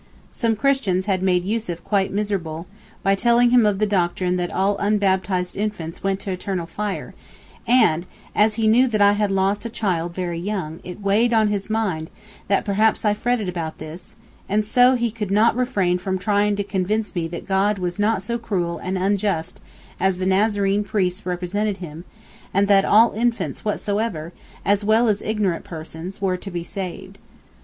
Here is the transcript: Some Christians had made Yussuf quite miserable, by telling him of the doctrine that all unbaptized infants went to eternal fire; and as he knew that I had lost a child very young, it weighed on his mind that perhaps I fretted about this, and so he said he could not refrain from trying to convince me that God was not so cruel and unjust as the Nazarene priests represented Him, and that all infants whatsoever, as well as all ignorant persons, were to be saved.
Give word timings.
Some 0.31 0.55
Christians 0.55 1.05
had 1.05 1.21
made 1.21 1.45
Yussuf 1.45 1.83
quite 1.83 2.11
miserable, 2.11 2.65
by 3.03 3.13
telling 3.13 3.51
him 3.51 3.67
of 3.67 3.77
the 3.77 3.85
doctrine 3.85 4.35
that 4.37 4.51
all 4.51 4.75
unbaptized 4.79 5.55
infants 5.55 6.01
went 6.03 6.19
to 6.21 6.31
eternal 6.31 6.65
fire; 6.65 7.13
and 7.67 8.07
as 8.33 8.55
he 8.55 8.67
knew 8.67 8.87
that 8.87 9.01
I 9.03 9.11
had 9.13 9.29
lost 9.29 9.63
a 9.63 9.69
child 9.69 10.15
very 10.15 10.39
young, 10.39 10.79
it 10.83 11.01
weighed 11.03 11.33
on 11.33 11.49
his 11.49 11.69
mind 11.69 12.09
that 12.47 12.65
perhaps 12.65 13.05
I 13.05 13.13
fretted 13.13 13.47
about 13.47 13.77
this, 13.77 14.15
and 14.49 14.65
so 14.65 14.93
he 14.95 14.97
said 14.97 15.01
he 15.01 15.11
could 15.11 15.29
not 15.29 15.55
refrain 15.55 15.99
from 15.99 16.17
trying 16.17 16.55
to 16.55 16.63
convince 16.63 17.13
me 17.13 17.27
that 17.27 17.47
God 17.47 17.77
was 17.77 17.99
not 17.99 18.23
so 18.23 18.39
cruel 18.39 18.79
and 18.79 18.97
unjust 18.97 19.61
as 19.99 20.17
the 20.17 20.25
Nazarene 20.25 20.83
priests 20.83 21.27
represented 21.27 21.77
Him, 21.77 22.05
and 22.55 22.67
that 22.67 22.85
all 22.85 23.11
infants 23.11 23.63
whatsoever, 23.63 24.33
as 24.65 24.83
well 24.83 25.07
as 25.07 25.21
all 25.21 25.27
ignorant 25.29 25.63
persons, 25.63 26.19
were 26.19 26.37
to 26.37 26.49
be 26.49 26.63
saved. 26.63 27.19